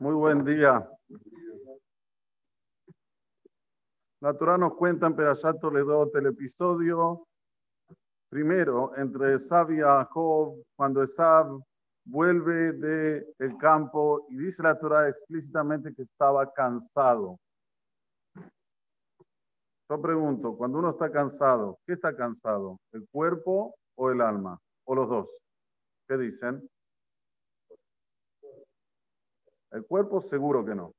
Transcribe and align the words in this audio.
Muy 0.00 0.14
buen 0.14 0.44
día. 0.44 0.88
La 4.20 4.36
Torah 4.36 4.58
nos 4.58 4.74
cuenta 4.74 5.06
en 5.06 5.14
Perashat 5.14 5.60
Toledot 5.60 6.14
el 6.16 6.26
episodio 6.26 7.26
primero 8.28 8.96
entre 8.96 9.34
Esab 9.34 9.70
y 9.70 9.80
Jacob, 9.80 10.56
cuando 10.74 11.02
Esab 11.02 11.60
vuelve 12.04 12.72
del 12.72 13.26
el 13.38 13.56
campo 13.56 14.26
y 14.30 14.36
dice 14.36 14.62
la 14.62 14.78
Torah 14.78 15.08
explícitamente 15.08 15.94
que 15.94 16.02
estaba 16.02 16.52
cansado. 16.52 17.38
Yo 19.88 20.02
pregunto, 20.02 20.56
cuando 20.56 20.78
uno 20.80 20.90
está 20.90 21.10
cansado, 21.12 21.78
¿qué 21.86 21.92
está 21.92 22.14
cansado? 22.16 22.78
¿El 22.92 23.06
cuerpo 23.08 23.76
o 23.94 24.10
el 24.10 24.20
alma? 24.20 24.58
¿O 24.84 24.94
los 24.94 25.08
dos? 25.08 25.45
¿Qué 26.08 26.16
dicen? 26.16 26.68
El 29.72 29.84
cuerpo 29.86 30.20
seguro 30.20 30.64
que 30.64 30.74
no. 30.74 30.94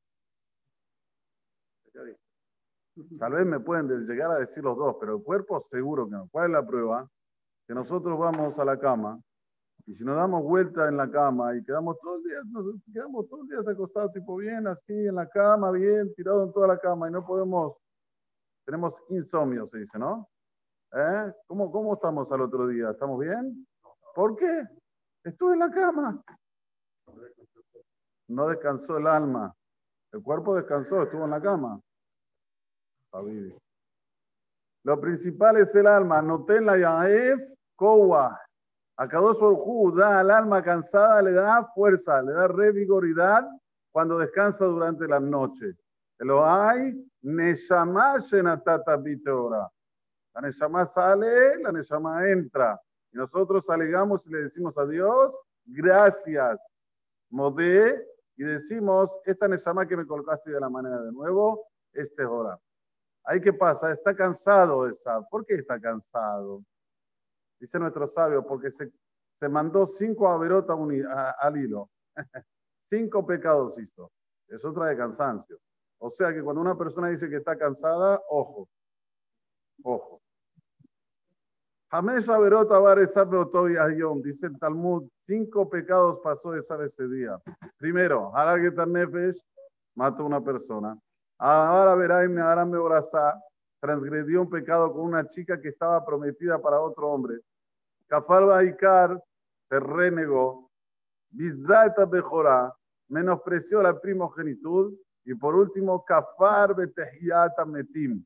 Tal 3.20 3.32
vez 3.34 3.46
me 3.46 3.60
pueden 3.60 3.88
llegar 4.08 4.32
a 4.32 4.40
decir 4.40 4.64
los 4.64 4.78
dos, 4.78 4.98
pero 5.00 5.18
el 5.18 5.24
cuerpo 5.24 5.60
seguro 5.62 6.06
que 6.06 6.16
no. 6.16 6.28
¿Cuál 6.30 6.48
es 6.48 6.52
la 6.52 6.66
prueba? 6.66 7.10
Que 7.68 7.74
nosotros 7.74 8.18
vamos 8.18 8.58
a 8.60 8.66
la 8.66 8.80
cama 8.80 9.20
y 9.86 9.96
si 9.96 10.04
nos 10.04 10.18
damos 10.18 10.44
vuelta 10.44 10.88
en 10.90 10.98
la 10.98 11.10
cama 11.10 11.56
y 11.56 11.64
quedamos 11.64 11.98
todos 12.00 12.18
los 12.18 12.24
días, 12.26 12.44
quedamos 12.94 13.28
todos 13.30 13.40
los 13.44 13.50
días 13.50 13.68
acostados, 13.68 14.12
tipo 14.12 14.36
bien 14.36 14.68
así 14.68 14.94
en 14.94 15.16
la 15.16 15.30
cama, 15.30 15.72
bien 15.72 16.14
tirado 16.14 16.44
en 16.44 16.52
toda 16.52 16.68
la 16.68 16.78
cama 16.78 17.08
y 17.08 17.12
no 17.12 17.26
podemos, 17.26 17.78
tenemos 18.66 18.94
insomnio, 19.10 19.68
se 19.68 19.80
dice, 19.80 19.98
¿no? 19.98 20.28
¿Eh? 20.92 21.32
¿Cómo, 21.48 21.72
¿Cómo 21.72 21.94
estamos 21.94 22.30
al 22.32 22.42
otro 22.42 22.68
día? 22.68 22.92
¿Estamos 22.92 23.20
bien? 23.20 23.66
¿Por 24.14 24.36
qué? 24.36 24.68
Estuve 25.28 25.54
en 25.54 25.60
la 25.60 25.70
cama. 25.70 26.24
No 28.30 28.48
descansó 28.48 28.98
el 28.98 29.08
alma. 29.08 29.54
El 30.14 30.24
cuerpo 30.24 30.56
descansó, 30.56 31.04
estuvo 31.04 31.26
en 31.26 31.32
la 31.32 31.42
cama. 31.42 31.82
Lo 34.84 35.02
principal 35.02 35.58
es 35.58 35.76
el 35.76 35.86
alma. 35.86 36.22
Noten 36.22 36.66
la 36.66 36.78
Yaef 36.78 37.42
Kowa. 37.76 38.40
A 39.00 39.08
Kadosh 39.08 39.38
da 39.98 40.22
al 40.22 40.32
alma 40.32 40.64
cansada, 40.64 41.22
le 41.22 41.34
da 41.34 41.66
fuerza, 41.76 42.22
le 42.22 42.32
da 42.32 42.48
revigoridad 42.48 43.46
cuando 43.92 44.18
descansa 44.18 44.64
durante 44.64 45.08
la 45.10 45.20
noche. 45.20 45.76
Lo 46.20 46.46
hay, 46.46 47.06
Neshama 47.24 48.18
Shenatata 48.20 48.96
Biteora. 48.96 49.70
La 50.36 50.42
Neshama 50.42 50.86
sale, 50.86 51.62
la 51.62 51.72
Neshama 51.74 52.28
entra. 52.30 52.80
Y 53.12 53.18
nosotros 53.18 53.70
alegamos 53.70 54.26
y 54.28 54.32
le 54.32 54.40
decimos 54.44 54.78
a 54.78 54.86
Dios, 54.86 55.34
gracias. 55.66 56.60
Modé, 57.30 58.06
y 58.38 58.44
decimos, 58.44 59.10
esta 59.26 59.48
Neshama 59.48 59.88
que 59.88 59.98
me 59.98 60.06
colocaste 60.06 60.52
de 60.52 60.60
la 60.60 60.70
manera 60.70 61.02
de 61.02 61.12
nuevo, 61.12 61.68
este 61.92 62.22
es 62.22 62.28
hora. 62.30 62.58
Ahí 63.24 63.42
qué 63.42 63.52
pasa, 63.52 63.92
está 63.92 64.16
cansado 64.16 64.88
esa. 64.88 65.22
¿Por 65.24 65.46
qué 65.46 65.56
está 65.56 65.80
cansado? 65.80 66.64
Dice 67.60 67.80
nuestro 67.80 68.08
sabio, 68.08 68.46
porque 68.46 68.70
se, 68.70 68.92
se 69.40 69.50
mandó 69.50 69.88
cinco 69.88 70.30
averotas 70.30 70.78
al 71.40 71.58
hilo. 71.58 71.90
cinco 72.90 73.26
pecados 73.26 73.78
hizo. 73.80 74.12
Eso 74.48 74.72
trae 74.72 74.96
cansancio. 74.96 75.60
O 75.98 76.12
sea 76.12 76.32
que 76.32 76.44
cuando 76.44 76.62
una 76.62 76.78
persona 76.78 77.10
dice 77.10 77.30
que 77.30 77.38
está 77.38 77.58
cansada, 77.58 78.22
ojo. 78.30 78.70
Ojo. 79.84 80.22
Hamesh 81.90 82.30
Averota 82.30 82.96
dice 84.22 84.48
el 84.48 84.60
Talmud, 84.60 85.08
cinco 85.26 85.70
pecados 85.70 86.20
pasó 86.22 86.54
esa 86.54 86.84
ese 86.84 87.08
día. 87.08 87.40
Primero, 87.78 88.36
Haragetan 88.36 88.92
Nefesh, 88.92 89.42
mató 89.96 90.24
a 90.24 90.26
una 90.26 90.44
persona. 90.44 91.00
Ahora 91.38 91.96
Veraim 91.96 92.34
me 92.34 92.78
Orasá, 92.78 93.42
transgredió 93.80 94.42
un 94.42 94.50
pecado 94.50 94.92
con 94.92 95.04
una 95.04 95.26
chica 95.30 95.62
que 95.62 95.70
estaba 95.70 96.06
prometida 96.06 96.62
para 96.62 96.82
otro 96.82 97.08
hombre. 97.08 97.40
Kafar 98.08 98.46
Baikar 98.46 99.24
se 99.70 99.80
renegó. 99.80 100.70
Bizata 101.30 102.06
Bejorá, 102.06 102.74
menospreció 103.08 103.82
la 103.82 103.98
primogenitud. 103.98 104.94
Y 105.24 105.36
por 105.36 105.56
último, 105.56 106.04
Kafar 106.04 106.76
Betehiyata 106.76 107.66
Metim. 107.66 108.26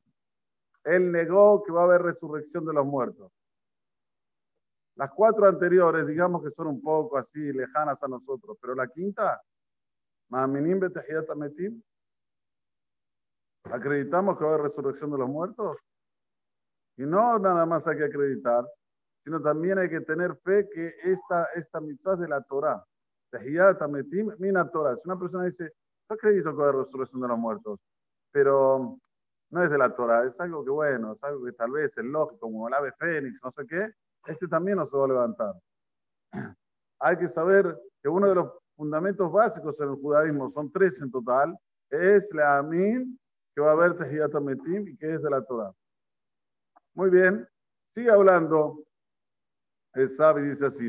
Él 0.82 1.12
negó 1.12 1.62
que 1.62 1.70
va 1.70 1.82
a 1.82 1.84
haber 1.84 2.02
resurrección 2.02 2.64
de 2.64 2.72
los 2.72 2.84
muertos. 2.84 3.30
Las 4.96 5.10
cuatro 5.10 5.46
anteriores, 5.46 6.06
digamos 6.06 6.42
que 6.42 6.50
son 6.50 6.66
un 6.66 6.82
poco 6.82 7.16
así 7.16 7.52
lejanas 7.52 8.02
a 8.02 8.08
nosotros, 8.08 8.58
pero 8.60 8.74
la 8.74 8.88
quinta, 8.88 9.40
acreditamos 13.64 14.36
que 14.36 14.44
va 14.44 14.50
a 14.50 14.54
haber 14.54 14.64
resurrección 14.64 15.10
de 15.10 15.18
los 15.18 15.28
muertos. 15.28 15.78
Y 16.96 17.02
no 17.02 17.38
nada 17.38 17.64
más 17.64 17.86
hay 17.86 17.96
que 17.96 18.04
acreditar, 18.04 18.66
sino 19.24 19.40
también 19.40 19.78
hay 19.78 19.88
que 19.88 20.00
tener 20.00 20.36
fe 20.36 20.68
que 20.68 20.94
esta, 21.04 21.44
esta 21.54 21.80
mitzvah 21.80 22.14
es 22.14 22.20
de 22.20 22.28
la 22.28 22.42
Torah. 22.42 22.84
Mina 24.38 24.70
Torah. 24.70 24.96
Si 24.96 25.08
una 25.08 25.18
persona 25.18 25.44
dice, 25.44 25.72
yo 26.08 26.14
acredito 26.14 26.50
que 26.50 26.56
va 26.56 26.66
a 26.66 26.68
haber 26.68 26.84
resurrección 26.84 27.22
de 27.22 27.28
los 27.28 27.38
muertos, 27.38 27.80
pero 28.30 28.98
no 29.50 29.64
es 29.64 29.70
de 29.70 29.78
la 29.78 29.94
Torah, 29.94 30.24
es 30.26 30.38
algo 30.40 30.64
que 30.64 30.70
bueno, 30.70 31.12
es 31.12 31.22
algo 31.24 31.44
que 31.44 31.52
tal 31.52 31.70
vez 31.70 31.96
es 31.96 32.04
lógico, 32.04 32.40
como 32.40 32.68
el 32.68 32.74
ave 32.74 32.92
fénix, 32.92 33.40
no 33.42 33.50
sé 33.52 33.66
qué, 33.66 33.90
este 34.26 34.46
también 34.48 34.76
no 34.78 34.86
se 34.86 34.96
va 34.96 35.04
a 35.04 35.08
levantar. 35.08 35.54
Hay 37.00 37.16
que 37.16 37.28
saber 37.28 37.76
que 38.02 38.08
uno 38.08 38.28
de 38.28 38.34
los 38.36 38.52
fundamentos 38.76 39.30
básicos 39.30 39.80
en 39.80 39.90
el 39.90 39.96
judaísmo, 39.96 40.50
son 40.50 40.70
tres 40.70 41.00
en 41.00 41.10
total, 41.10 41.56
es 41.90 42.32
la 42.32 42.58
Amin, 42.58 43.18
que 43.54 43.60
va 43.60 43.70
a 43.70 43.72
haber 43.72 43.96
Tehiyat 43.96 44.32
Metim 44.34 44.88
y 44.88 44.96
que 44.96 45.14
es 45.14 45.22
de 45.22 45.30
la 45.30 45.44
Torah. 45.44 45.72
Muy 46.94 47.10
bien, 47.10 47.46
sigue 47.90 48.10
hablando. 48.10 48.82
El 49.94 50.08
sabe 50.08 50.42
dice 50.42 50.66
así, 50.66 50.88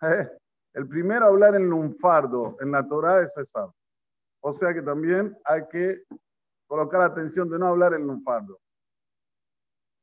el 0.72 0.88
primero 0.88 1.26
a 1.26 1.28
hablar 1.28 1.54
en 1.54 1.70
lunfardo, 1.70 2.56
en 2.60 2.72
la 2.72 2.86
Torah 2.88 3.22
es 3.22 3.36
Esab. 3.36 3.70
O 4.42 4.52
sea 4.52 4.74
que 4.74 4.82
también 4.82 5.36
hay 5.44 5.68
que 5.68 6.02
colocar 6.66 7.02
atención 7.02 7.48
de 7.50 7.58
no 7.58 7.66
hablar 7.66 7.94
en 7.94 8.06
lunfardo 8.06 8.58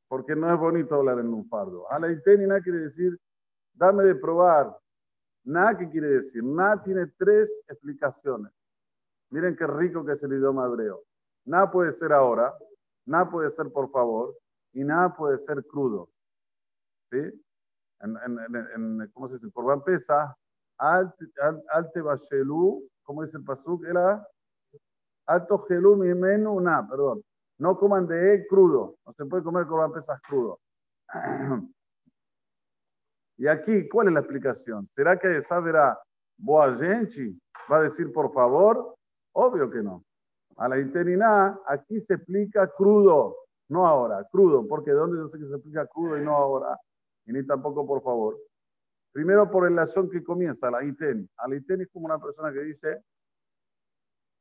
porque 0.08 0.34
no 0.34 0.52
es 0.52 0.58
bonito 0.58 0.94
hablar 0.94 1.18
en 1.18 1.32
un 1.32 1.46
fardo. 1.48 1.90
A 1.90 1.98
la 1.98 2.08
nada 2.08 2.60
quiere 2.60 2.80
decir, 2.80 3.18
dame 3.74 4.04
de 4.04 4.14
probar. 4.14 4.76
Nada 5.44 5.76
que 5.76 5.88
quiere 5.88 6.10
decir. 6.10 6.42
Nada 6.42 6.82
tiene 6.82 7.06
tres 7.18 7.62
explicaciones. 7.68 8.52
Miren 9.30 9.54
qué 9.56 9.66
rico 9.66 10.04
que 10.04 10.12
es 10.12 10.22
el 10.22 10.32
idioma 10.32 10.66
hebreo. 10.66 11.02
Nada 11.44 11.70
puede 11.70 11.92
ser 11.92 12.12
ahora, 12.12 12.54
nada 13.06 13.30
puede 13.30 13.50
ser 13.50 13.70
por 13.70 13.90
favor, 13.90 14.34
y 14.72 14.84
nada 14.84 15.14
puede 15.14 15.38
ser 15.38 15.64
crudo. 15.66 16.08
¿Sí? 17.10 17.18
En, 18.00 18.16
en, 18.16 19.10
¿Cómo 19.12 19.28
se 19.28 19.34
dice? 19.34 19.48
Por 19.50 19.64
van 19.64 19.82
pesa, 19.82 20.36
alte 20.78 22.00
bashelu, 22.00 22.86
¿cómo 23.02 23.22
dice 23.22 23.38
el 23.38 23.44
pasuk? 23.44 23.84
Era 23.84 24.26
alto 25.26 25.58
gelu 25.66 25.96
mi 25.96 26.14
menú, 26.14 26.60
nada, 26.60 26.86
perdón. 26.88 27.22
No 27.58 27.76
coman 27.76 28.06
de 28.06 28.46
crudo. 28.48 28.96
No 29.04 29.12
se 29.12 29.26
puede 29.26 29.42
comer 29.42 29.66
con 29.66 29.92
pesas 29.92 30.20
crudo. 30.22 30.60
Y 33.40 33.46
aquí, 33.46 33.88
¿cuál 33.88 34.08
es 34.08 34.14
la 34.14 34.20
explicación? 34.20 34.88
¿Será 34.96 35.16
que 35.16 35.40
saberá 35.40 35.96
boa 36.36 36.74
gente? 36.74 37.36
¿Va 37.70 37.76
a 37.76 37.82
decir 37.82 38.12
por 38.12 38.32
favor? 38.32 38.96
Obvio 39.32 39.70
que 39.70 39.80
no. 39.80 40.04
A 40.56 40.68
la 40.68 40.80
interina, 40.80 41.56
aquí 41.66 42.00
se 42.00 42.14
explica 42.14 42.66
crudo, 42.66 43.36
no 43.68 43.86
ahora, 43.86 44.26
crudo. 44.28 44.66
Porque 44.66 44.90
¿dónde 44.90 45.18
yo 45.18 45.28
sé 45.28 45.38
que 45.38 45.46
se 45.46 45.54
explica 45.54 45.86
crudo 45.86 46.18
y 46.18 46.24
no 46.24 46.34
ahora? 46.34 46.76
Y 47.26 47.32
ni 47.32 47.46
tampoco 47.46 47.86
por 47.86 48.02
favor. 48.02 48.36
Primero 49.12 49.48
por 49.48 49.68
el 49.68 49.76
lazón 49.76 50.10
que 50.10 50.24
comienza, 50.24 50.68
la 50.68 50.82
iteni. 50.82 51.28
A 51.36 51.46
la 51.46 51.54
iteni 51.54 51.84
es 51.84 51.90
como 51.92 52.06
una 52.06 52.18
persona 52.18 52.52
que 52.52 52.60
dice, 52.62 53.04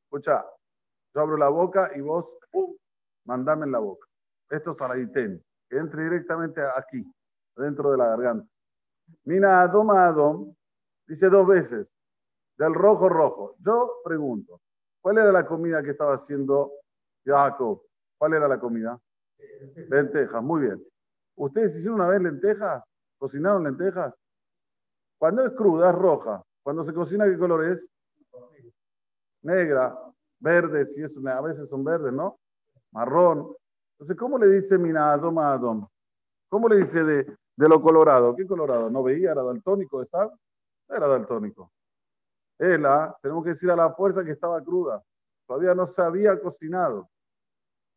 escucha, 0.06 0.44
yo 1.13 1.22
abro 1.22 1.38
la 1.38 1.50
boca 1.50 1.92
y 1.96 2.02
vos, 2.02 2.36
¡pum! 2.52 2.75
Mandame 3.27 3.65
en 3.65 3.74
la 3.74 3.79
boca. 3.79 4.07
Esto 4.50 4.71
es 4.71 4.81
araitén, 4.81 5.44
que 5.69 5.77
entre 5.77 6.06
directamente 6.06 6.62
aquí, 6.62 7.06
dentro 7.56 7.91
de 7.91 7.97
la 7.97 8.07
garganta. 8.07 8.47
Mina 9.25 9.62
Adom 9.62 9.91
Adom, 9.91 10.56
dice 11.06 11.29
dos 11.29 11.45
veces, 11.45 11.88
del 12.57 12.74
rojo 12.74 13.09
rojo. 13.09 13.56
Yo 13.59 14.01
pregunto, 14.03 14.62
¿cuál 15.01 15.19
era 15.19 15.31
la 15.31 15.45
comida 15.45 15.83
que 15.83 15.91
estaba 15.91 16.15
haciendo 16.15 16.71
Jacob? 17.25 17.83
¿Cuál 18.18 18.33
era 18.33 18.47
la 18.47 18.59
comida? 18.59 19.00
Lentejas, 19.89 20.41
muy 20.41 20.62
bien. 20.62 20.83
¿Ustedes 21.35 21.75
hicieron 21.75 22.00
una 22.00 22.09
vez 22.09 22.21
lentejas? 22.21 22.83
¿Cocinaron 23.18 23.63
lentejas? 23.63 24.13
Cuando 25.19 25.45
es 25.45 25.51
cruda, 25.53 25.89
es 25.89 25.95
roja. 25.95 26.44
Cuando 26.63 26.83
se 26.83 26.94
cocina, 26.94 27.25
¿qué 27.25 27.38
color 27.38 27.65
es? 27.65 27.88
Negra, 29.41 29.97
verde, 30.39 30.85
si 30.85 31.03
es 31.03 31.15
a 31.25 31.41
veces 31.41 31.69
son 31.69 31.83
verdes, 31.83 32.12
¿no? 32.12 32.39
Marrón. 32.98 33.56
Entonces, 33.94 34.18
¿cómo 34.18 34.38
le 34.38 34.48
dice 34.50 34.78
Mina 34.78 35.14
Adom 35.14 35.38
a 35.40 35.54
Adom? 35.54 35.88
¿Cómo 36.50 36.68
le 36.68 36.78
dice 36.78 37.04
de 37.04 37.38
de 37.58 37.68
lo 37.68 37.82
colorado. 37.82 38.36
¿Qué 38.36 38.46
colorado? 38.46 38.90
¿No 38.90 39.04
veía? 39.04 39.32
¿Era 39.32 39.44
daltónico 39.44 40.02
esa? 40.02 40.32
Era 40.88 41.08
daltónico. 41.08 41.72
Ella, 42.60 43.16
tenemos 43.22 43.44
que 43.44 43.50
decir 43.50 43.70
a 43.72 43.76
la 43.76 43.92
fuerza 43.94 44.24
que 44.24 44.32
estaba 44.32 44.64
cruda. 44.64 45.04
Todavía 45.48 45.74
no 45.74 45.88
se 45.88 46.02
había 46.02 46.40
cocinado. 46.40 47.10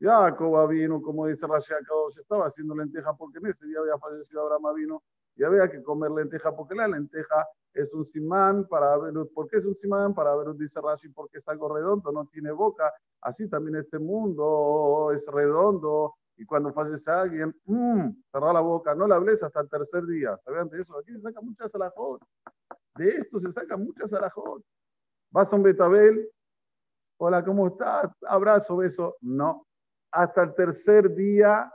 Jacob 0.00 0.66
vino, 0.68 1.02
como 1.02 1.26
dice 1.26 1.46
Rashi 1.46 1.74
estaba 2.18 2.46
haciendo 2.46 2.74
lenteja 2.74 3.12
porque 3.12 3.38
en 3.38 3.46
ese 3.48 3.66
día 3.66 3.80
había 3.80 3.98
fallecido 3.98 4.42
Abraham 4.42 4.74
vino 4.74 5.02
y 5.36 5.44
había 5.44 5.70
que 5.70 5.82
comer 5.82 6.10
lenteja 6.10 6.54
porque 6.54 6.74
la 6.74 6.88
lenteja 6.88 7.46
es 7.72 7.92
un 7.94 8.04
simán 8.04 8.66
para 8.66 8.96
ver, 8.98 9.14
¿por 9.34 9.48
qué 9.48 9.58
es 9.58 9.64
un 9.64 9.74
simán? 9.74 10.14
Para 10.14 10.34
ver, 10.36 10.54
dice 10.56 10.80
Rashi, 10.80 11.08
porque 11.08 11.38
es 11.38 11.48
algo 11.48 11.74
redondo, 11.74 12.10
no 12.12 12.26
tiene 12.26 12.50
boca. 12.50 12.92
Así 13.20 13.48
también 13.48 13.76
este 13.76 13.98
mundo 13.98 15.12
es 15.14 15.26
redondo 15.26 16.14
y 16.36 16.44
cuando 16.44 16.72
fallece 16.72 17.10
alguien, 17.10 17.54
mmm, 17.66 18.10
cerrar 18.32 18.54
la 18.54 18.60
boca, 18.60 18.94
no 18.94 19.06
la 19.06 19.16
hables 19.16 19.42
hasta 19.42 19.60
el 19.60 19.68
tercer 19.68 20.06
día. 20.06 20.36
¿Sabían 20.44 20.68
de 20.68 20.80
eso? 20.80 20.98
Aquí 20.98 21.12
se 21.12 21.20
saca 21.20 21.40
muchas 21.40 21.74
alajot. 21.74 22.22
De 22.96 23.08
esto 23.08 23.38
se 23.38 23.52
saca 23.52 23.76
muchas 23.76 24.12
alajot. 24.12 24.62
Vas 25.30 25.52
a 25.52 25.56
un 25.56 25.62
betabel, 25.62 26.28
hola, 27.18 27.44
¿cómo 27.44 27.68
estás? 27.68 28.10
Abrazo, 28.26 28.78
beso. 28.78 29.16
No. 29.20 29.66
Hasta 30.10 30.42
el 30.42 30.54
tercer 30.54 31.14
día 31.14 31.70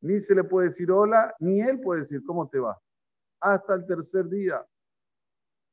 ni 0.00 0.20
se 0.20 0.34
le 0.34 0.44
puede 0.44 0.68
decir 0.68 0.90
hola, 0.90 1.34
ni 1.38 1.60
él 1.60 1.80
puede 1.80 2.00
decir 2.00 2.22
cómo 2.24 2.48
te 2.48 2.58
va. 2.58 2.78
Hasta 3.40 3.74
el 3.74 3.86
tercer 3.86 4.28
día. 4.28 4.64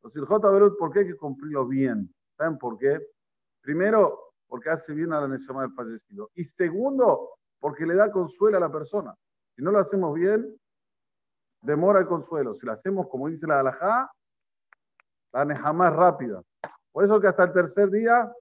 Los 0.04 0.14
J. 0.14 0.76
¿por 0.78 0.92
qué 0.92 1.00
hay 1.00 1.08
que 1.08 1.18
cumplirlo 1.18 1.68
bien? 1.68 2.14
¿Saben 2.38 2.58
por 2.58 2.78
qué? 2.78 3.02
Primero, 3.62 4.34
porque 4.48 4.70
hace 4.70 4.94
bien 4.94 5.12
a 5.12 5.22
la 5.22 5.28
necesidad 5.28 5.62
del 5.62 5.74
fallecido. 5.74 6.30
Y 6.36 6.44
segundo, 6.44 7.38
porque 7.60 7.86
le 7.86 7.96
da 7.96 8.12
consuelo 8.12 8.58
a 8.58 8.62
la 8.62 8.72
persona. 8.72 9.16
Si 9.56 9.62
no 9.62 9.72
lo 9.72 9.80
hacemos 9.80 10.14
bien, 10.14 10.56
demora 11.62 12.00
el 12.00 12.08
consuelo. 12.08 12.54
Si 12.56 12.66
lo 12.66 12.72
hacemos 12.72 13.08
como 13.08 13.28
dice 13.28 13.48
la 13.48 13.60
alajá, 13.60 14.12
la 15.34 15.46
neja 15.46 15.74
más 15.74 15.94
rápida. 15.94 16.42
Por 16.92 17.04
eso 17.04 17.20
que 17.20 17.28
hasta 17.28 17.44
el 17.44 17.54
tercer 17.54 17.90
día, 17.90 18.32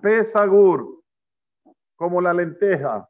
pesagur, 0.00 1.02
como 1.96 2.20
la 2.20 2.32
lenteja. 2.32 3.08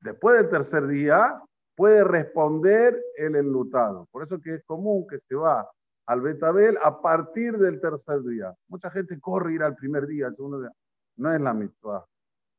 Después 0.00 0.36
del 0.36 0.48
tercer 0.48 0.86
día, 0.86 1.40
puede 1.76 2.02
responder 2.04 3.00
el 3.16 3.36
enlutado. 3.36 4.06
Por 4.10 4.24
eso 4.24 4.40
que 4.40 4.54
es 4.56 4.64
común 4.64 5.06
que 5.06 5.18
se 5.20 5.34
va 5.34 5.68
al 6.06 6.20
Betabel 6.20 6.78
a 6.82 7.00
partir 7.00 7.56
del 7.58 7.80
tercer 7.80 8.22
día. 8.22 8.54
Mucha 8.68 8.90
gente 8.90 9.20
corre 9.20 9.54
ir 9.54 9.62
al 9.62 9.76
primer 9.76 10.06
día, 10.06 10.26
al 10.26 10.34
segundo 10.34 10.60
día. 10.60 10.72
No 11.16 11.32
es 11.32 11.40
la 11.40 11.52
misma, 11.52 12.04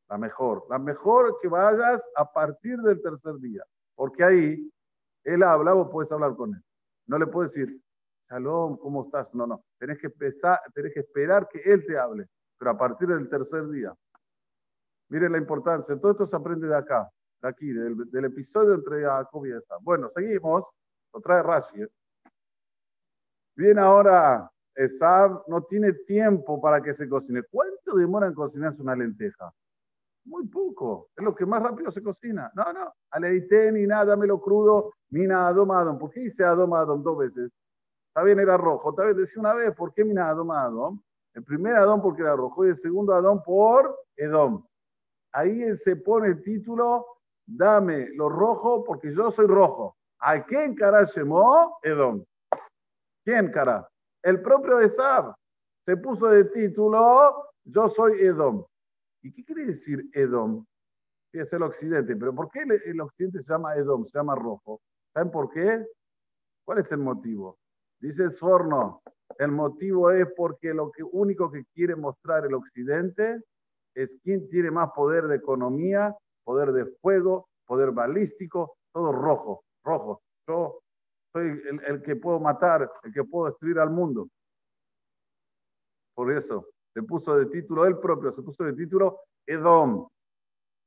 la 0.08 0.18
mejor. 0.18 0.66
La 0.70 0.80
mejor 0.80 1.38
que 1.42 1.48
vayas 1.48 2.02
a 2.16 2.32
partir 2.32 2.78
del 2.78 3.02
tercer 3.02 3.36
día. 3.40 3.64
Porque 3.96 4.24
ahí 4.24 4.72
él 5.24 5.44
habla, 5.44 5.74
vos 5.74 5.90
puedes 5.92 6.12
hablar 6.12 6.36
con 6.36 6.54
él. 6.54 6.62
No 7.08 7.18
le 7.18 7.28
puedes 7.28 7.54
decir, 7.54 7.82
Shalom, 8.30 8.78
¿cómo 8.78 9.06
estás? 9.06 9.34
No, 9.34 9.48
no. 9.48 9.64
Tenés 9.80 9.98
que, 9.98 10.08
empezar, 10.08 10.60
tenés 10.74 10.94
que 10.94 11.00
esperar 11.00 11.48
que 11.50 11.60
él 11.60 11.86
te 11.86 11.98
hable. 11.98 12.28
Pero 12.58 12.72
a 12.72 12.78
partir 12.78 13.08
del 13.08 13.28
tercer 13.28 13.68
día. 13.70 13.94
Miren 15.10 15.32
la 15.32 15.40
importancia. 15.40 16.00
Todo 16.00 16.12
esto 16.12 16.28
se 16.28 16.36
aprende 16.36 16.68
de 16.68 16.76
acá, 16.76 17.10
de 17.42 17.50
aquí, 17.50 17.72
del, 17.72 18.26
episodio 18.26 18.76
entre 18.76 19.04
Jacob 19.04 19.46
y 19.46 19.52
Esab. 19.52 19.82
Bueno, 19.82 20.10
seguimos. 20.14 20.66
Lo 21.12 21.22
trae 21.22 21.42
Rashi. 21.42 21.82
¿eh? 21.82 21.88
Bien, 23.56 23.80
ahora 23.80 24.50
Esab 24.76 25.44
no 25.48 25.64
tiene 25.64 25.94
tiempo 25.94 26.62
para 26.62 26.82
que 26.82 26.94
se 26.94 27.10
cocine. 27.10 27.42
¿Cuánto 27.50 27.96
demora 27.96 28.28
en 28.28 28.36
cocinarse 28.36 28.82
una 28.82 28.96
lenteja? 28.96 29.52
Muy 30.26 30.48
poco. 30.48 31.10
Es 31.16 31.24
lo 31.24 31.34
que 31.34 31.46
más 31.46 31.64
rápido 31.64 31.90
se 31.90 32.04
cocina. 32.04 32.52
No, 32.54 32.72
no. 32.72 32.94
Aleité 33.10 33.72
ni 33.72 33.88
nada, 33.88 34.06
dámelo 34.06 34.40
crudo, 34.40 34.94
ni 35.10 35.26
nada, 35.26 35.48
Adom 35.48 35.98
¿Por 35.98 36.12
qué 36.12 36.22
dice 36.22 36.44
Adom 36.44 36.76
Adom 36.76 37.02
dos 37.02 37.18
veces? 37.18 37.52
Está 38.10 38.22
bien, 38.22 38.40
era 38.40 38.58
rojo. 38.58 38.94
Tal 38.94 39.08
vez 39.08 39.18
decía 39.18 39.40
una 39.40 39.56
vez, 39.56 39.74
¿por 39.76 39.92
qué 39.92 40.06
mi 40.06 40.14
nada 40.14 40.30
Adom 40.30 40.52
Adom? 40.52 41.02
El 41.34 41.44
primer 41.44 41.76
Adón 41.78 42.00
porque 42.02 42.22
era 42.22 42.36
rojo 42.36 42.66
y 42.66 42.70
el 42.70 42.76
segundo 42.76 43.16
Adón 43.16 43.42
por 43.42 43.98
Edom. 44.16 44.69
Ahí 45.32 45.76
se 45.76 45.96
pone 45.96 46.30
el 46.30 46.42
título, 46.42 47.06
dame 47.46 48.10
lo 48.16 48.30
rojo 48.30 48.84
porque 48.84 49.14
yo 49.14 49.32
soy 49.32 49.48
rojo. 49.48 49.96
¿A 50.20 50.44
quién 50.44 50.76
cara 50.76 51.04
llamó? 51.04 51.78
Edom. 51.84 52.24
¿Quién 53.24 53.52
cara? 53.52 53.88
El 54.24 54.42
propio 54.42 54.80
Esab 54.80 55.34
se 55.86 55.98
puso 55.98 56.28
de 56.28 56.46
título, 56.46 57.52
yo 57.64 57.90
soy 57.90 58.20
Edom. 58.22 58.66
¿Y 59.22 59.32
qué 59.34 59.44
quiere 59.44 59.66
decir 59.66 60.10
Edom? 60.14 60.66
Es 61.32 61.54
el 61.54 61.64
occidente, 61.64 62.16
pero 62.16 62.34
¿por 62.34 62.50
qué 62.50 62.64
el, 62.86 63.02
occidente 63.02 63.42
se 63.42 63.54
llama 63.54 63.76
Edom, 63.76 64.06
se 64.06 64.18
llama 64.18 64.36
rojo? 64.36 64.82
¿Saben 65.14 65.32
por 65.32 65.50
qué? 65.50 65.86
¿Cuál 66.66 66.80
es 66.80 66.92
el 66.92 67.00
motivo? 67.00 67.58
Dice 68.00 68.30
Sforno, 68.30 69.02
el 69.38 69.52
motivo 69.52 70.12
es 70.12 70.28
porque 70.36 70.74
lo 70.74 70.92
único 71.12 71.52
que 71.52 71.66
quiere 71.74 71.96
mostrar 71.96 72.46
el 72.46 72.54
occidente 72.54 73.42
es 74.04 74.18
quién 74.24 74.50
tiene 74.50 74.72
más 74.72 74.92
poder 74.92 75.28
de 75.28 75.36
economía, 75.36 76.16
poder 76.44 76.72
de 76.72 76.86
fuego, 77.02 77.50
poder 77.66 77.92
balístico, 77.92 78.78
todo 78.94 79.12
rojo, 79.12 79.66
rojo. 79.84 80.22
Yo 80.48 80.80
soy 81.34 81.62
el, 81.86 82.02
que 82.02 82.16
puedo 82.16 82.40
matar, 82.40 82.90
el 83.04 83.14
que 83.14 83.24
puedo 83.24 83.48
destruir 83.48 83.78
al 83.80 83.90
mundo. 83.90 84.30
Por 86.16 86.32
eso 86.32 86.66
se 86.94 87.04
puso 87.04 87.38
de 87.38 87.46
título 87.48 87.86
él 87.86 88.00
propio, 88.00 88.32
se 88.32 88.42
puso 88.42 88.64
de 88.64 88.74
título 88.74 89.20
Edom. 89.46 90.08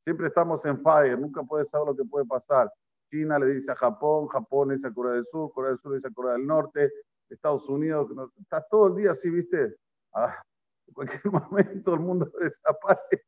Siempre 0.05 0.29
estamos 0.29 0.65
en 0.65 0.83
fire, 0.83 1.19
nunca 1.19 1.43
puede 1.43 1.65
saber 1.65 1.89
lo 1.89 1.97
que 1.97 2.05
puede 2.05 2.27
pasar. 2.27 2.73
China 3.11 3.39
le 3.39 3.47
dice 3.47 3.71
a 3.73 3.77
Japón, 3.77 4.27
Japón 4.29 4.69
le 4.69 4.75
dice 4.77 4.89
a 4.89 4.93
Corea 4.93 5.13
del 5.13 5.27
Sur, 5.27 5.53
Corea 5.53 5.71
del 5.71 5.79
Sur 5.79 5.93
le 5.93 5.99
dice 5.99 6.09
a 6.09 6.15
Corea 6.15 6.33
del 6.33 6.47
Norte, 6.47 6.91
Estados 7.29 7.69
Unidos, 7.69 8.11
está 8.41 8.67
todo 8.69 8.89
el 8.89 8.97
día 8.97 9.13
así, 9.13 9.31
¿viste? 9.31 9.77
Ah, 10.15 10.43
en 10.87 10.95
cualquier 10.95 11.23
momento 11.33 11.95
el 11.95 12.01
mundo 12.01 12.31
desaparece. 12.41 13.27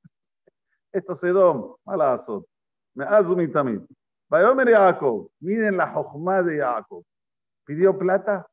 Esto 0.92 1.16
se 1.16 1.28
dom, 1.28 1.76
malazo. 1.84 2.46
Me 2.94 3.04
azumi 3.04 3.48
también. 3.48 3.86
Vayomer 4.28 4.70
Jacob, 4.70 5.30
miren 5.40 5.76
la 5.76 5.88
jojma 5.88 6.42
de 6.42 6.58
Jacob. 6.58 7.04
¿Pidió 7.64 7.96
plata? 7.98 8.46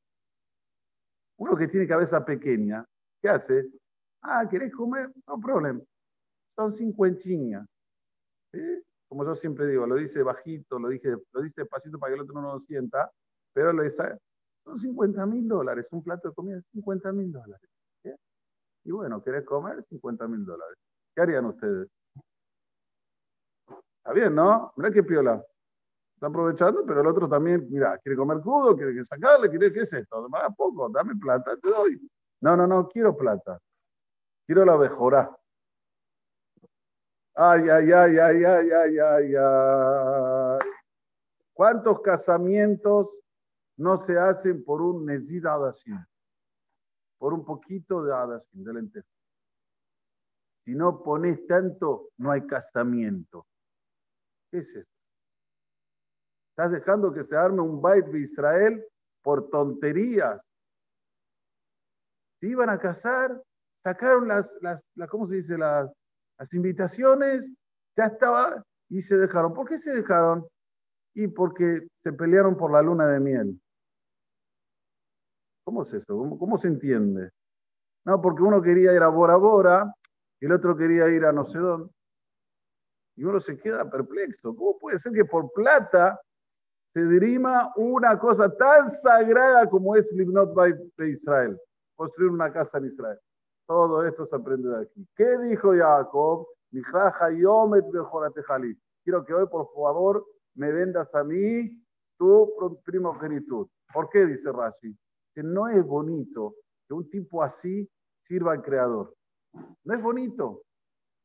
Uno 1.38 1.56
que 1.56 1.68
tiene 1.68 1.88
cabeza 1.88 2.24
pequeña, 2.24 2.86
¿qué 3.22 3.30
hace? 3.30 3.66
Ah, 4.22 4.48
¿querés 4.50 4.74
comer? 4.74 5.12
No 5.28 5.40
problema. 5.40 5.82
Son 6.56 6.72
cincuentinhas. 6.72 7.68
¿Sí? 8.54 8.84
Como 9.08 9.26
yo 9.26 9.36
siempre 9.36 9.68
digo, 9.68 9.86
lo 9.88 9.96
dice 9.96 10.24
bajito, 10.24 10.80
lo, 10.80 10.90
dije, 10.90 11.16
lo 11.32 11.42
dice 11.42 11.62
despacito 11.62 12.00
para 12.00 12.12
que 12.12 12.16
el 12.16 12.22
otro 12.22 12.42
no 12.42 12.54
lo 12.54 12.60
sienta, 12.60 13.12
pero 13.54 13.74
lo 13.74 13.84
dice, 13.84 14.18
son 14.64 14.78
50 14.78 15.26
mil 15.26 15.48
dólares. 15.48 15.88
Un 15.92 16.04
plato 16.04 16.30
de 16.30 16.34
comida 16.34 16.58
es 16.58 16.66
50 16.72 17.12
mil 17.12 17.32
dólares. 17.32 17.71
Y 18.84 18.92
bueno, 18.92 19.24
¿querés 19.24 19.46
comer? 19.46 19.84
50 19.90 20.28
mil 20.28 20.46
dólares. 20.46 20.78
¿Qué 21.16 21.22
harían 21.22 21.46
ustedes? 21.46 21.90
Está 23.98 24.14
bien, 24.14 24.34
¿no? 24.34 24.74
Mira 24.78 24.92
qué 24.92 25.04
piola. 25.04 25.44
Está 26.16 26.28
aprovechando, 26.28 26.86
pero 26.86 27.02
el 27.02 27.08
otro 27.08 27.28
también, 27.28 27.68
mira, 27.70 27.98
quiere 28.00 28.16
comer 28.16 28.40
crudo, 28.42 28.76
quiere 28.76 29.04
sacarle, 29.04 29.50
quiere, 29.50 29.72
¿qué 29.72 29.82
es 29.82 29.94
esto? 29.94 30.30
Más 30.30 30.56
poco, 30.56 30.90
dame 30.90 31.16
plata, 31.16 31.56
te 31.58 31.70
doy. 31.70 32.00
No, 32.42 32.56
no, 32.56 32.66
no, 32.66 32.88
quiero 32.88 33.16
plata. 33.16 33.60
Quiero 34.46 34.66
la 34.66 34.78
mejora. 34.78 35.36
Ay, 37.36 37.70
ay, 37.70 37.92
ay, 37.92 38.18
ay, 38.18 38.44
ay, 38.44 38.70
ay, 38.72 39.00
ay, 39.00 39.36
ay. 39.36 40.70
¿Cuántos 41.54 42.02
casamientos 42.02 43.16
no 43.78 43.98
se 44.00 44.18
hacen 44.18 44.64
por 44.64 44.82
un 44.82 45.06
Nezid 45.06 45.46
Adashim? 45.46 46.04
Por 47.22 47.36
un 47.36 47.46
poquito 47.46 48.04
de 48.04 48.12
Adashim, 48.12 48.64
de. 48.64 49.04
Si 50.66 50.74
no 50.74 51.04
pones 51.04 51.46
tanto, 51.46 52.10
no 52.18 52.32
hay 52.32 52.48
casamiento. 52.48 53.46
¿Qué 54.50 54.58
es 54.58 54.70
esto? 54.70 54.92
Estás 56.50 56.72
dejando 56.72 57.14
que 57.14 57.24
se 57.24 57.38
arme 57.38 57.62
un 57.62 57.80
bait 57.80 58.08
de 58.08 58.22
Israel 58.22 58.84
por 59.22 59.52
tonterías. 59.52 60.42
Se 62.40 62.48
iban 62.48 62.72
a 62.72 62.80
casar, 62.80 63.40
sacaron 63.84 64.28
las, 64.28 64.52
las, 64.62 64.84
¿cómo 65.08 65.28
se 65.28 65.36
dice? 65.36 65.60
Las, 65.60 65.94
las 66.40 66.52
invitaciones, 66.56 67.52
ya 67.96 68.06
estaba 68.06 68.66
y 68.90 69.04
se 69.04 69.16
dejaron. 69.16 69.54
¿Por 69.54 69.70
qué 69.70 69.78
se 69.78 69.94
dejaron? 69.94 70.48
Y 71.14 71.28
porque 71.28 71.88
se 72.02 72.14
pelearon 72.14 72.58
por 72.58 72.72
la 72.72 72.82
luna 72.82 73.06
de 73.06 73.20
miel. 73.20 73.62
¿Cómo 75.72 75.84
es 75.84 75.94
eso? 75.94 76.38
¿Cómo, 76.38 76.58
se 76.58 76.68
entiende? 76.68 77.32
No, 78.04 78.22
porque 78.22 78.44
uno 78.44 78.62
quería 78.62 78.94
ir 78.94 79.02
a 79.02 79.08
Bora 79.08 79.38
Bora 79.38 79.96
el 80.42 80.52
otro 80.52 80.76
quería 80.76 81.08
ir 81.08 81.24
a 81.24 81.32
no 81.32 81.46
sé 81.46 81.60
dónde. 81.60 81.90
Y 83.16 83.24
uno 83.24 83.40
se 83.40 83.58
queda 83.58 83.90
perplexo. 83.90 84.54
¿Cómo 84.54 84.78
puede 84.78 85.00
ser 85.00 85.14
que 85.14 85.24
por 85.24 85.50
plata 85.54 86.20
se 86.94 87.06
dirima 87.06 87.72
una 87.78 88.20
cosa 88.20 88.54
tan 88.54 88.90
sagrada 88.90 89.70
como 89.70 89.96
es 89.96 90.12
Libnot 90.12 90.54
de 90.98 91.10
Israel? 91.10 91.58
Construir 91.96 92.32
una 92.32 92.52
casa 92.52 92.78
en 92.80 92.88
Israel. 92.88 93.20
Todo 93.66 94.06
esto 94.06 94.26
se 94.26 94.36
aprende 94.36 94.68
de 94.68 94.82
aquí. 94.82 95.08
¿Qué 95.16 95.38
dijo 95.38 95.74
Jacob? 95.74 96.48
Quiero 99.04 99.24
que 99.24 99.34
hoy, 99.34 99.48
por 99.48 99.72
favor, 99.74 100.26
me 100.54 100.70
vendas 100.74 101.16
a 101.16 101.24
mí 101.24 101.82
tu 102.18 102.78
primogenitud. 102.84 103.70
¿Por 103.94 104.10
qué? 104.10 104.26
Dice 104.26 104.52
Rashi. 104.52 104.98
Que 105.34 105.44
no 105.44 105.68
es 105.68 105.84
bonito 105.86 106.56
que 106.88 106.94
un 106.94 107.10
tipo 107.10 107.42
así 107.44 107.90
sirva 108.24 108.54
al 108.54 108.62
Creador. 108.62 109.14
No 109.84 109.94
es 109.94 110.02
bonito. 110.02 110.64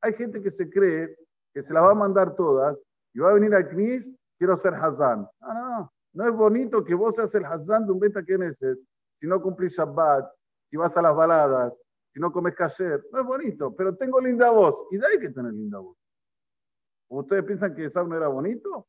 Hay 0.00 0.12
gente 0.14 0.42
que 0.42 0.50
se 0.50 0.68
cree 0.70 1.16
que 1.52 1.62
se 1.62 1.72
las 1.72 1.82
va 1.82 1.92
a 1.92 1.94
mandar 1.94 2.34
todas 2.34 2.76
y 3.14 3.18
va 3.18 3.30
a 3.30 3.34
venir 3.34 3.54
al 3.54 3.68
Knis, 3.68 4.14
quiero 4.38 4.56
ser 4.56 4.74
Hazán. 4.74 5.26
No, 5.40 5.54
no, 5.54 5.92
no. 6.12 6.28
Es 6.28 6.34
bonito 6.34 6.84
que 6.84 6.94
vos 6.94 7.14
seas 7.14 7.34
el 7.34 7.44
Hazán 7.44 7.86
de 7.86 7.92
un 7.92 8.00
Beta 8.00 8.22
Knesset 8.22 8.78
si 9.20 9.26
no 9.26 9.40
cumplís 9.40 9.72
Shabbat, 9.72 10.30
si 10.70 10.76
vas 10.76 10.96
a 10.96 11.02
las 11.02 11.14
baladas, 11.14 11.72
si 12.12 12.20
no 12.20 12.32
comes 12.32 12.54
kasher. 12.54 13.04
No 13.12 13.20
es 13.20 13.26
bonito, 13.26 13.74
pero 13.74 13.96
tengo 13.96 14.20
linda 14.20 14.50
voz. 14.50 14.88
Y 14.90 14.98
de 14.98 15.06
ahí 15.06 15.18
que 15.18 15.30
tener 15.30 15.52
linda 15.52 15.78
voz. 15.78 15.96
¿Ustedes 17.08 17.44
piensan 17.44 17.74
que 17.74 17.84
Esab 17.84 18.08
no 18.08 18.16
era 18.16 18.28
bonito? 18.28 18.88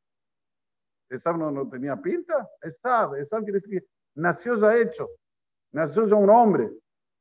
¿Esab 1.09 1.37
no, 1.37 1.51
no 1.51 1.69
tenía 1.69 1.95
pinta? 1.95 2.49
Esab, 2.61 3.15
Esab 3.15 3.43
quiere 3.43 3.57
decir 3.57 3.79
que 3.79 3.87
nació 4.17 4.55
ya 4.55 4.75
hecho. 4.75 5.09
Nació 5.71 6.05
ya 6.05 6.15
un 6.15 6.29
hombre. 6.29 6.71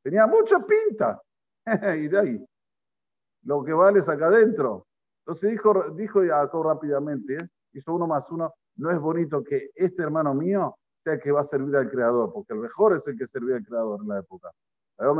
Tenía 0.03 0.27
mucha 0.27 0.65
pinta. 0.65 1.21
y 1.99 2.09
de 2.09 2.19
ahí. 2.19 2.47
Lo 3.43 3.65
que 3.65 3.73
vale 3.73 4.01
es 4.01 4.09
acá 4.09 4.27
adentro. 4.27 4.87
Entonces 5.21 5.51
dijo, 5.51 5.91
dijo 5.91 6.21
Jacob 6.25 6.65
rápidamente, 6.65 7.35
¿eh? 7.35 7.49
hizo 7.73 7.95
uno 7.95 8.07
más 8.07 8.25
uno. 8.31 8.55
No 8.77 8.91
es 8.91 8.99
bonito 8.99 9.43
que 9.43 9.71
este 9.75 10.03
hermano 10.03 10.35
mío 10.35 10.77
sea 11.03 11.15
el 11.15 11.21
que 11.21 11.33
va 11.33 11.41
a 11.41 11.45
servir 11.45 11.75
al 11.77 11.91
Creador, 11.91 12.33
porque 12.33 12.53
el 12.53 12.61
mejor 12.61 12.97
es 12.97 13.07
el 13.07 13.17
que 13.17 13.27
servía 13.27 13.57
al 13.57 13.65
Creador 13.65 14.01
en 14.01 14.09
la 14.09 14.19
época. 14.19 14.51
Yo 14.99 15.15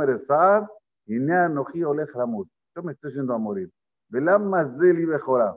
me 2.83 2.93
estoy 2.93 3.11
yendo 3.11 3.33
a 3.33 3.37
morir. 3.37 3.71
y 4.09 5.05
mejora. 5.05 5.55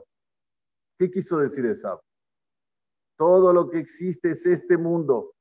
¿Qué 0.97 1.09
quiso 1.09 1.37
decir 1.37 1.65
esa? 1.65 1.99
Todo 3.17 3.53
lo 3.53 3.69
que 3.69 3.79
existe 3.79 4.31
es 4.31 4.45
este 4.45 4.77
mundo. 4.77 5.33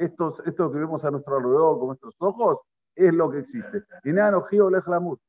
Estos, 0.00 0.40
esto 0.46 0.72
que 0.72 0.78
vemos 0.78 1.04
a 1.04 1.10
nuestro 1.10 1.36
alrededor 1.36 1.78
con 1.78 1.88
nuestros 1.88 2.14
ojos 2.20 2.60
es 2.94 3.12
lo 3.12 3.30
que 3.30 3.40
existe. 3.40 3.84
Y 4.02 4.14
nada, 4.14 4.30
no 4.30 4.46
Yo 4.50 5.20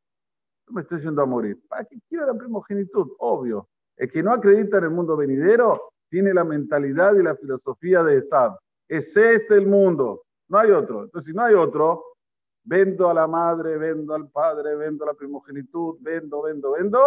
me 0.69 0.81
estoy 0.81 1.01
yendo 1.01 1.21
a 1.21 1.25
morir. 1.25 1.59
¿Para 1.67 1.83
qué 1.83 1.99
quiero 2.07 2.25
la 2.25 2.33
primogenitud? 2.33 3.11
Obvio. 3.19 3.67
El 3.97 4.09
que 4.09 4.23
no 4.23 4.31
acredita 4.31 4.77
en 4.77 4.85
el 4.85 4.91
mundo 4.91 5.17
venidero 5.17 5.91
tiene 6.09 6.33
la 6.33 6.45
mentalidad 6.45 7.15
y 7.15 7.23
la 7.23 7.35
filosofía 7.35 8.01
de 8.03 8.19
Esab. 8.19 8.57
Es 8.87 9.15
este 9.17 9.55
el 9.55 9.67
mundo. 9.67 10.23
No 10.47 10.57
hay 10.57 10.71
otro. 10.71 11.03
Entonces, 11.03 11.27
si 11.27 11.35
no 11.35 11.43
hay 11.43 11.53
otro, 11.53 12.05
vendo 12.63 13.09
a 13.09 13.13
la 13.13 13.27
madre, 13.27 13.77
vendo 13.77 14.15
al 14.15 14.29
padre, 14.29 14.75
vendo 14.75 15.03
a 15.03 15.07
la 15.07 15.13
primogenitud, 15.15 15.97
vendo, 15.99 16.43
vendo, 16.43 16.71
vendo. 16.71 16.99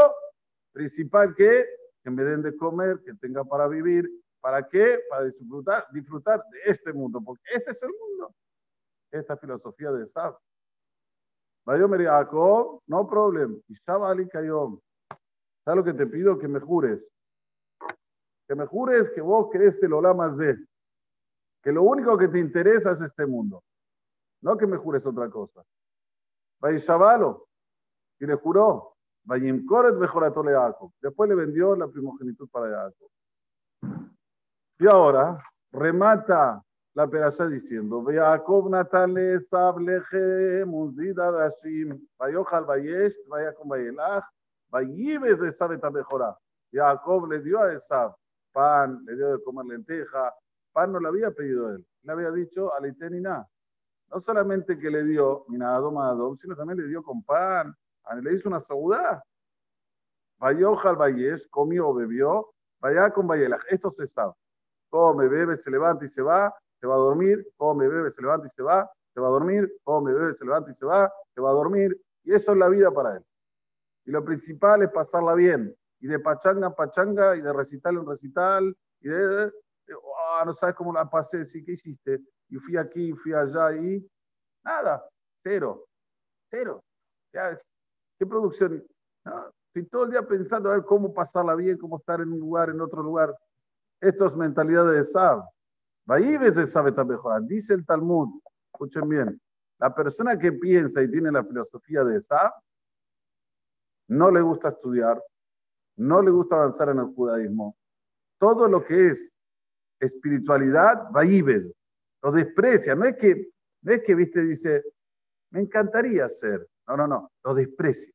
Principal 0.70 1.34
que, 1.34 1.64
que 2.02 2.10
me 2.10 2.24
den 2.24 2.42
de 2.42 2.54
comer, 2.56 3.00
que 3.02 3.14
tenga 3.14 3.42
para 3.42 3.68
vivir. 3.68 4.06
¿Para 4.44 4.68
qué? 4.68 5.00
Para 5.08 5.24
disfrutar, 5.24 5.86
disfrutar 5.90 6.44
de 6.50 6.58
este 6.66 6.92
mundo, 6.92 7.18
porque 7.24 7.44
este 7.50 7.70
es 7.70 7.82
el 7.82 7.88
mundo. 7.98 8.34
Esta 9.10 9.38
filosofía 9.38 9.90
de 9.90 10.04
Esab. 10.04 10.38
Vayomer 11.64 12.04
Jacob, 12.04 12.82
no 12.86 13.08
problem. 13.08 13.62
Ali 14.02 14.28
Kayom. 14.28 14.78
¿Sabes 15.64 15.76
lo 15.78 15.82
que 15.82 15.94
te 15.94 16.06
pido? 16.06 16.38
Que 16.38 16.46
me 16.46 16.60
jures. 16.60 17.02
Que 18.46 18.54
me 18.54 18.66
jures 18.66 19.08
que 19.08 19.22
vos 19.22 19.48
crees 19.50 19.82
el 19.82 19.94
Olama 19.94 20.28
de. 20.28 20.58
Que 21.62 21.72
lo 21.72 21.82
único 21.82 22.18
que 22.18 22.28
te 22.28 22.38
interesa 22.38 22.90
es 22.90 23.00
este 23.00 23.24
mundo. 23.24 23.64
No 24.42 24.58
que 24.58 24.66
me 24.66 24.76
jures 24.76 25.06
otra 25.06 25.30
cosa. 25.30 25.64
Vayishabalo. 26.60 27.48
Y 28.20 28.26
le 28.26 28.34
juró. 28.34 28.94
Vayimkoret 29.22 29.94
mejor 29.94 30.24
a 30.26 30.30
Jacob. 30.30 30.92
Después 31.00 31.30
le 31.30 31.34
vendió 31.34 31.74
la 31.74 31.88
primogenitud 31.88 32.46
para 32.50 32.68
Jacob. 32.68 33.08
Y 34.78 34.88
ahora 34.88 35.40
remata 35.70 36.60
la 36.94 37.06
perasha 37.06 37.46
diciendo, 37.46 38.04
Jacob 38.04 38.68
Natale 38.68 39.38
Sableje 39.38 40.64
Munzida 40.64 41.30
Dashim, 41.30 41.98
Vayochal 42.18 42.64
Vayesh, 42.64 43.14
Vayakon 43.28 43.68
Vayelach, 43.68 44.24
Vayibes 44.70 45.40
de 45.40 45.52
Sabeta 45.52 45.90
mejora. 45.90 46.36
Jacob 46.72 47.30
le 47.30 47.40
dio 47.40 47.60
a 47.60 47.72
Esab 47.72 48.14
pan, 48.52 49.04
le 49.04 49.16
dio 49.16 49.36
de 49.36 49.44
comer 49.44 49.66
lenteja. 49.66 50.32
Pan 50.72 50.92
no 50.92 50.98
le 50.98 51.08
había 51.08 51.30
pedido 51.30 51.70
él, 51.70 51.86
le 52.02 52.12
había 52.12 52.30
dicho 52.32 52.72
a 52.74 52.80
nada. 52.80 53.48
No 54.10 54.20
solamente 54.20 54.78
que 54.78 54.90
le 54.90 55.04
dio 55.04 55.44
Minadom 55.48 55.98
Adom, 55.98 56.36
sino 56.36 56.56
también 56.56 56.80
le 56.80 56.88
dio 56.88 57.02
con 57.02 57.22
pan, 57.22 57.76
le 58.22 58.32
hizo 58.32 58.48
una 58.48 58.60
saudá. 58.60 59.22
Vayochal 60.38 60.96
Vayesh, 60.96 61.48
comió, 61.48 61.94
bebió, 61.94 62.52
vaya 62.80 63.10
con 63.10 63.26
Vayelach. 63.26 63.64
Esto 63.68 63.90
se 63.90 64.06
sabe. 64.06 64.32
Come, 64.94 65.26
bebe, 65.26 65.56
se 65.56 65.72
levanta 65.72 66.04
y 66.04 66.08
se 66.08 66.22
va, 66.22 66.54
se 66.80 66.86
va 66.86 66.94
a 66.94 66.98
dormir, 66.98 67.44
come, 67.56 67.88
bebe, 67.88 68.12
se 68.12 68.22
levanta 68.22 68.46
y 68.46 68.50
se 68.50 68.62
va, 68.62 68.88
se 69.12 69.20
va 69.20 69.26
a 69.26 69.30
dormir, 69.32 69.68
come, 69.82 70.12
bebe, 70.12 70.32
se 70.34 70.44
levanta 70.44 70.70
y 70.70 70.74
se 70.74 70.86
va, 70.86 71.12
se 71.34 71.40
va 71.40 71.50
a 71.50 71.52
dormir. 71.52 72.00
Y 72.22 72.32
eso 72.32 72.52
es 72.52 72.58
la 72.58 72.68
vida 72.68 72.92
para 72.92 73.16
él. 73.16 73.24
Y 74.04 74.12
lo 74.12 74.24
principal 74.24 74.82
es 74.82 74.92
pasarla 74.92 75.34
bien. 75.34 75.74
Y 75.98 76.06
de 76.06 76.20
pachanga 76.20 76.68
a 76.68 76.74
pachanga, 76.76 77.36
y 77.36 77.40
de 77.40 77.52
recital 77.52 77.96
en 77.96 78.06
recital, 78.06 78.76
y 79.00 79.08
de, 79.08 79.52
ah, 80.28 80.44
no 80.46 80.54
sabes 80.54 80.76
cómo 80.76 80.92
la 80.92 81.10
pasé, 81.10 81.44
sí, 81.44 81.64
¿qué 81.64 81.72
hiciste? 81.72 82.20
Y 82.50 82.58
fui 82.58 82.76
aquí, 82.76 83.12
fui 83.14 83.32
allá, 83.32 83.74
y 83.74 84.08
nada, 84.62 85.04
cero, 85.42 85.86
cero. 86.48 86.84
¿Qué 87.32 88.26
producción? 88.26 88.86
estoy 89.66 89.86
todo 89.90 90.04
el 90.04 90.12
día 90.12 90.22
pensando 90.22 90.70
a 90.70 90.74
ver 90.74 90.84
cómo 90.84 91.12
pasarla 91.12 91.56
bien, 91.56 91.78
cómo 91.78 91.96
estar 91.96 92.20
en 92.20 92.32
un 92.32 92.38
lugar, 92.38 92.70
en 92.70 92.80
otro 92.80 93.02
lugar. 93.02 93.36
Esto 94.04 94.26
es 94.26 94.36
mentalidad 94.36 94.92
de 94.92 95.02
Sab. 95.02 95.44
Dice 97.46 97.72
el 97.72 97.86
Talmud, 97.86 98.38
escuchen 98.70 99.08
bien, 99.08 99.40
la 99.78 99.94
persona 99.94 100.38
que 100.38 100.52
piensa 100.52 101.02
y 101.02 101.10
tiene 101.10 101.32
la 101.32 101.42
filosofía 101.42 102.04
de 102.04 102.18
esa, 102.18 102.54
no 104.08 104.30
le 104.30 104.42
gusta 104.42 104.68
estudiar, 104.68 105.22
no 105.96 106.20
le 106.20 106.30
gusta 106.30 106.56
avanzar 106.56 106.90
en 106.90 106.98
el 106.98 107.14
judaísmo. 107.14 107.78
Todo 108.38 108.68
lo 108.68 108.84
que 108.84 109.08
es 109.08 109.32
espiritualidad, 109.98 111.10
Vaíbes, 111.10 111.72
lo 112.22 112.30
desprecia. 112.30 112.94
No 112.94 113.06
es 113.06 113.16
que, 113.16 113.48
no 113.80 113.92
es 113.94 114.02
que, 114.02 114.14
viste, 114.14 114.42
dice, 114.42 114.82
me 115.50 115.60
encantaría 115.60 116.28
ser. 116.28 116.68
No, 116.86 116.98
no, 116.98 117.06
no, 117.06 117.32
lo 117.42 117.54
desprecia. 117.54 118.12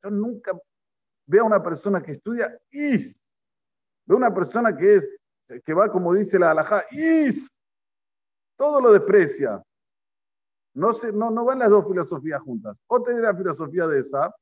Yo 0.00 0.10
nunca 0.12 0.52
veo 1.26 1.42
a 1.42 1.46
una 1.46 1.60
persona 1.60 2.00
que 2.00 2.12
estudia 2.12 2.56
y 2.70 2.98
a 4.08 4.16
una 4.16 4.34
persona 4.34 4.76
que 4.76 4.96
es 4.96 5.08
que 5.64 5.74
va 5.74 5.90
como 5.90 6.12
dice 6.14 6.38
la 6.38 6.50
halajá, 6.50 6.84
y 6.90 7.30
todo 8.56 8.80
lo 8.80 8.92
desprecia. 8.92 9.62
No, 10.74 10.92
se, 10.92 11.12
no, 11.12 11.30
no 11.30 11.44
van 11.44 11.58
las 11.58 11.70
dos 11.70 11.86
filosofías 11.88 12.40
juntas. 12.42 12.76
O 12.86 13.02
tener 13.02 13.22
la 13.22 13.34
filosofía 13.34 13.86
de 13.86 14.00
esa, 14.00 14.34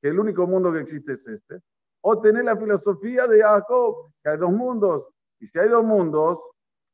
que 0.00 0.08
el 0.08 0.18
único 0.18 0.46
mundo 0.46 0.72
que 0.72 0.80
existe 0.80 1.14
es 1.14 1.26
este, 1.26 1.60
o 2.02 2.20
tener 2.20 2.44
la 2.44 2.56
filosofía 2.56 3.26
de 3.26 3.40
Jacob, 3.40 4.12
que 4.22 4.30
hay 4.30 4.36
dos 4.36 4.52
mundos. 4.52 5.08
Y 5.40 5.46
si 5.46 5.58
hay 5.58 5.68
dos 5.68 5.84
mundos, 5.84 6.38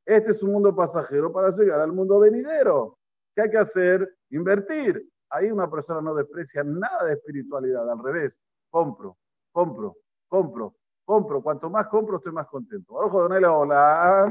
este 0.06 0.30
es 0.30 0.42
un 0.42 0.52
mundo 0.52 0.74
pasajero 0.74 1.32
para 1.32 1.50
llegar 1.50 1.80
al 1.80 1.92
mundo 1.92 2.18
venidero. 2.18 2.98
¿Qué 3.34 3.42
hay 3.42 3.50
que 3.50 3.58
hacer? 3.58 4.16
Invertir. 4.30 5.06
Ahí 5.30 5.50
una 5.50 5.70
persona 5.70 6.00
no 6.00 6.14
desprecia 6.14 6.64
nada 6.64 7.04
de 7.04 7.14
espiritualidad, 7.14 7.90
al 7.90 8.02
revés. 8.02 8.38
Compro, 8.70 9.18
compro, 9.52 9.96
compro, 10.28 10.74
compro. 11.08 11.42
Cuanto 11.42 11.70
más 11.70 11.86
compro, 11.88 12.18
estoy 12.18 12.32
más 12.32 12.46
contento. 12.46 12.92
Ojo, 12.92 13.22
Donel, 13.22 13.46
hola. 13.46 14.24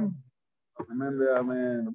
Amén, 0.89 1.19
amén. 1.35 1.89